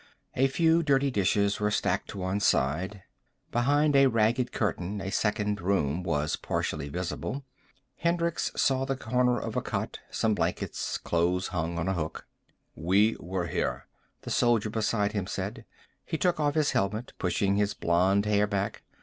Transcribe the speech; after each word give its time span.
A 0.35 0.47
few 0.47 0.81
dirty 0.81 1.11
dishes 1.11 1.59
were 1.59 1.69
stacked 1.69 2.07
to 2.09 2.17
one 2.17 2.39
side. 2.39 3.03
Behind 3.51 3.95
a 3.95 4.07
ragged 4.07 4.51
curtain 4.51 4.99
a 4.99 5.11
second 5.11 5.61
room 5.61 6.01
was 6.01 6.35
partly 6.35 6.89
visible. 6.89 7.43
Hendricks 7.97 8.51
saw 8.55 8.83
the 8.83 8.95
corner 8.95 9.39
of 9.39 9.55
a 9.55 9.61
cot, 9.61 9.99
some 10.09 10.33
blankets, 10.33 10.97
clothes 10.97 11.49
hung 11.49 11.77
on 11.77 11.87
a 11.87 11.93
hook. 11.93 12.25
"We 12.73 13.15
were 13.19 13.45
here," 13.45 13.85
the 14.23 14.31
soldier 14.31 14.71
beside 14.71 15.11
him 15.11 15.27
said. 15.27 15.65
He 16.03 16.17
took 16.17 16.39
off 16.39 16.55
his 16.55 16.71
helmet, 16.71 17.13
pushing 17.19 17.57
his 17.57 17.75
blond 17.75 18.25
hair 18.25 18.47
back. 18.47 18.81